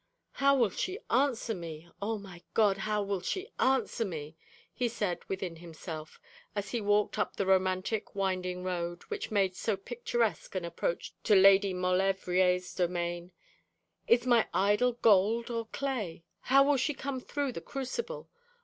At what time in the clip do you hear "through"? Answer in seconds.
17.21-17.51